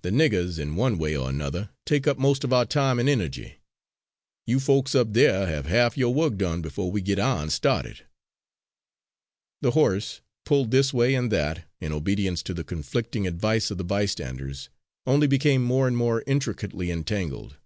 The 0.00 0.08
niggers, 0.08 0.58
in 0.58 0.74
one 0.74 0.96
way 0.96 1.14
or 1.14 1.28
another, 1.28 1.68
take 1.84 2.06
up 2.06 2.16
most 2.16 2.44
of 2.44 2.52
our 2.54 2.64
time 2.64 2.98
and 2.98 3.10
energy. 3.10 3.56
You 4.46 4.58
folks 4.58 4.94
up 4.94 5.12
there 5.12 5.46
have 5.46 5.66
half 5.66 5.98
your 5.98 6.14
work 6.14 6.38
done 6.38 6.62
before 6.62 6.90
we 6.90 7.02
get 7.02 7.18
our'n 7.18 7.50
started." 7.50 8.06
The 9.60 9.72
horse, 9.72 10.22
pulled 10.46 10.70
this 10.70 10.94
way 10.94 11.14
and 11.14 11.30
that, 11.30 11.66
in 11.78 11.92
obedience 11.92 12.42
to 12.44 12.54
the 12.54 12.64
conflicting 12.64 13.26
advice 13.26 13.70
of 13.70 13.76
the 13.76 13.84
bystanders, 13.84 14.70
only 15.06 15.26
became 15.26 15.62
more 15.62 15.86
and 15.86 15.94
more 15.94 16.24
intricately 16.26 16.90
entangled. 16.90 17.58